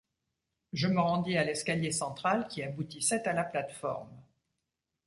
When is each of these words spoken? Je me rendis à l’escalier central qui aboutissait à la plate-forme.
Je 0.73 0.87
me 0.87 0.99
rendis 0.99 1.37
à 1.37 1.43
l’escalier 1.43 1.91
central 1.91 2.47
qui 2.47 2.63
aboutissait 2.63 3.27
à 3.27 3.33
la 3.33 3.43
plate-forme. 3.43 4.09